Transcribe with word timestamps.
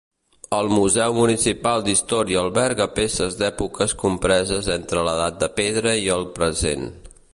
El 0.59 0.69
museu 0.75 1.13
municipal 1.17 1.83
d'història 1.87 2.39
alberga 2.43 2.87
peces 3.01 3.37
d'èpoques 3.43 3.95
compreses 4.05 4.71
entre 4.77 5.05
l'edat 5.09 5.39
de 5.45 5.51
Pedra 5.61 5.95
i 6.07 6.11
el 6.17 6.27
present. 6.41 6.89